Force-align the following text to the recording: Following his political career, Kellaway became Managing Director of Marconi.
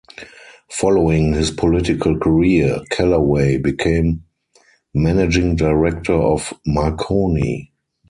Following 0.71 1.33
his 1.33 1.51
political 1.51 2.17
career, 2.17 2.79
Kellaway 2.89 3.57
became 3.61 4.23
Managing 4.95 5.55
Director 5.55 6.13
of 6.19 6.51
Marconi. 6.65 7.71